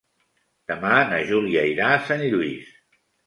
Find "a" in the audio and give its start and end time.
1.97-2.01